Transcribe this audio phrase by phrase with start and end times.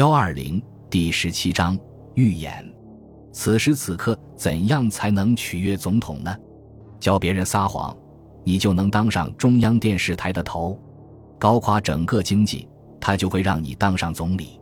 [0.00, 1.78] 幺二零第十七章
[2.14, 2.66] 预演。
[3.32, 6.34] 此时此刻，怎样才能取悦总统呢？
[6.98, 7.94] 教别人撒谎，
[8.42, 10.80] 你就能当上中央电视台的头，
[11.38, 12.66] 高夸整个经济，
[12.98, 14.58] 他就会让你当上总理。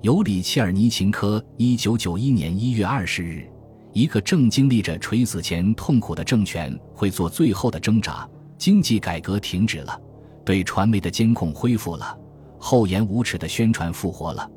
[0.00, 3.46] 尤里切尔尼琴科，一九九一年一月二十日，
[3.92, 8.26] 一个正经历着垂死前痛苦的政权会做最后的挣扎。
[8.56, 10.00] 经济改革停止了，
[10.42, 12.18] 对传媒的监控恢复了，
[12.58, 14.50] 厚颜无耻的宣传复活了。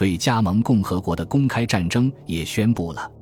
[0.00, 3.12] 对加盟共和国的公开战争也宣布了。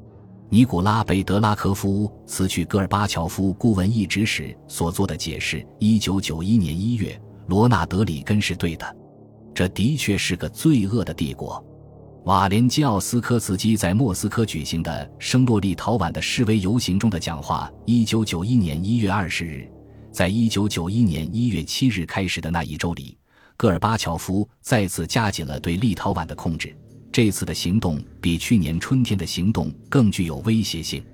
[0.48, 8.96] 尼古拉·贝德拉科夫辞去戈尔巴乔夫顾问一职时所做的解释：一九九一年一月，罗纳德·里根是对的。
[9.52, 11.60] 这的确是个罪恶的帝国。
[12.26, 19.68] 瓦连基奥斯科茨基在莫斯科举行的圣洛立陶宛的示威游行中的讲话：一九九一年一月二十日，
[20.12, 23.18] 在一九九一年一月七日开始的那一周里。
[23.58, 26.72] 戈尔巴乔夫再次加紧了对立陶宛的控制。
[27.10, 31.04] 这次的行动比去年春天的行动更具有威胁性。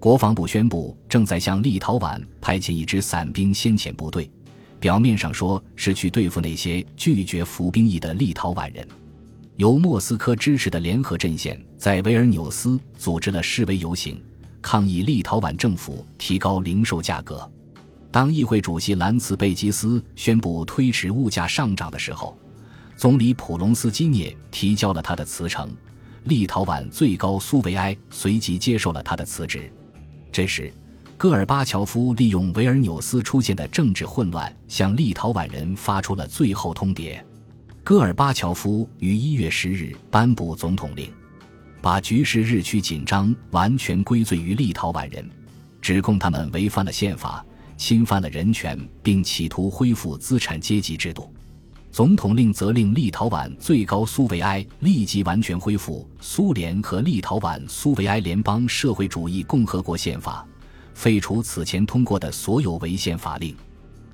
[0.00, 4.30] 国防部宣布正在向立陶宛派遣一支伞兵先遣部队，
[4.80, 8.88] 表面上说是去对付那些拒绝服兵役的立陶宛人。
[9.56, 14.18] 由莫斯科支持的联合阵线在维尔纽斯组织了示威游行，
[14.62, 17.46] 抗议立陶宛政府提高零售价格。
[18.12, 22.36] 当议会主席兰茨贝吉斯宣布推迟物价上涨的时候，
[22.94, 25.74] 总理普隆斯基涅提交了他的辞呈。
[26.24, 29.72] 立陶宛最高苏维埃随即接受了他的辞职。
[30.30, 30.70] 这时，
[31.16, 37.18] 戈尔巴乔夫利用维尔纽斯出现的政治混乱，向立陶宛人发出了最后通牒。
[37.82, 41.10] 戈尔巴乔夫于一月十日颁布总统令，
[41.80, 45.28] 把局势日趋紧张完全归罪于立陶宛人，
[45.80, 47.44] 指控他们违反了宪法。
[47.82, 51.28] 侵犯了人权，并企图恢复资产阶级制度。
[51.90, 60.46] 总统令责令立陶宛最高苏维埃立即完全恢复苏联和立陶宛苏维埃联邦社会主义共和国宪法，
[60.94, 63.52] 废除此前通过的所有违宪法令。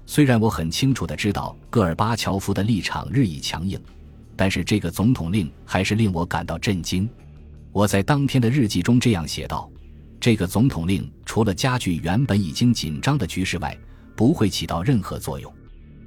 [0.06, 3.78] 虽然我很清楚的知道戈尔巴乔夫的立场日益强硬，
[4.34, 7.06] 但是这个总统令还是令我感到震惊。
[7.70, 9.70] 我在当天的日记中这样写道。
[10.20, 13.76] 这个总统令除了加剧原本已经紧张的局势外，
[14.16, 15.52] 不会起到任何作用。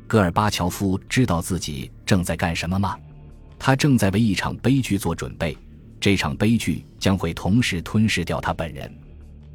[0.08, 2.98] 戈尔巴乔夫知道自己正在干什么吗？
[3.58, 5.58] 他正在为一场悲剧做准备，
[6.00, 8.94] 这场悲剧将会同时吞噬掉他本人。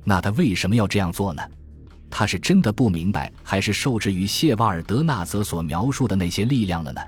[0.04, 1.42] 那他为什么要这样做呢？
[2.08, 7.00] 他是真的不明白，还是受制于谢瓦尔德纳泽所描述的那些力量了呢？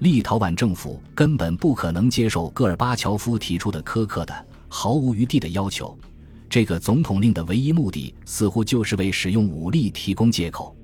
[0.00, 5.98] 立陶宛政府根本不可能接受戈尔巴乔夫提出的苛刻的、毫无余地的要求。
[6.56, 10.74] 这个总统令的唯一目的似乎就是为使用武力提供借口。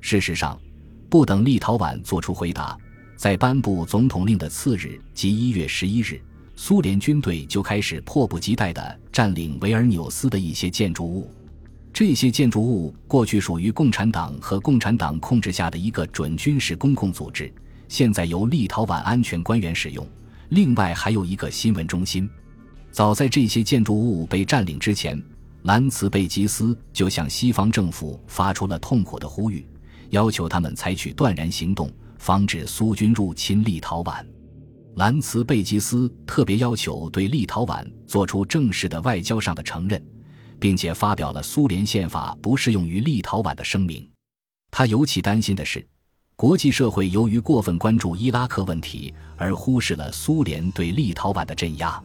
[0.00, 0.60] 事实上，
[1.08, 2.76] 不等立陶宛做出回答，
[3.14, 6.20] 在颁布总统令的次日，即一月十一日，
[6.56, 11.30] 苏联军队就开始迫不及待地占领维尔纽斯的一些建筑物。
[11.92, 17.48] 这些建筑物过去属于共产党和共产党控制下的一个准军事公共组织，
[17.86, 20.04] 现在由立陶宛安全官员使用。
[20.48, 22.28] 另外，还有一个新闻中心。
[22.92, 25.20] 早在这些建筑物被占领之前，
[25.62, 29.66] 兰茨贝吉斯就向西方政府发出了痛苦的呼吁，
[30.10, 34.22] 要求他们采取断然行动，防止苏军入侵立陶宛。
[34.96, 40.04] 兰茨贝吉斯特别要求对立陶宛做出正式的外交上的承认，
[40.60, 44.06] 并且发表了苏联宪法不适用于立陶宛的声明。
[44.70, 45.82] 他尤其担心的是，
[46.36, 52.02] 国际社会由于过分关注伊拉克问题，而忽视了苏联对立陶宛的镇压。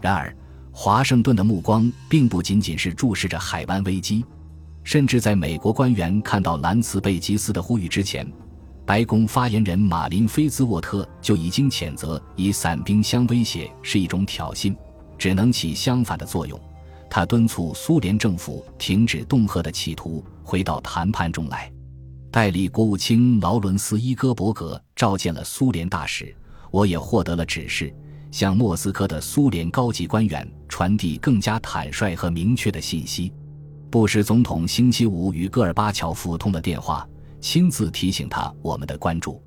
[0.00, 0.34] 然而，
[0.72, 4.24] 华盛顿的目光并不仅仅是注视着海湾危机，
[4.82, 8.26] 甚至在美国官员看到兰茨贝吉斯的呼吁之前，
[8.86, 14.74] 白宫发言人马林菲兹沃特就已经谴责以伞兵相威胁是一种挑衅，
[15.18, 16.58] 只能起相反的作用。
[17.10, 21.70] 他敦促苏联政府停止恫吓的企图，回到谈判中来。
[22.30, 26.34] 代理国务卿劳伦斯伊戈伯格召见了苏联大使，
[26.70, 27.92] 我也获得了指示。
[28.30, 33.32] 向莫斯科的苏联高级官员传递更加坦率和明确的信息。
[33.90, 37.06] 布什总统星期五与戈尔巴乔夫通了电话，
[37.40, 39.42] 亲自提醒他我们的关注。